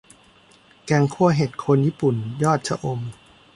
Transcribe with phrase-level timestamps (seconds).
[0.85, 2.99] แกงคั่วเห็ดโคนญี่ปุ่นยอดชะอม